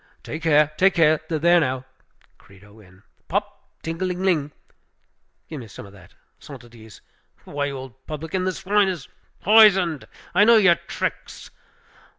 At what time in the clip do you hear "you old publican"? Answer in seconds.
7.65-8.45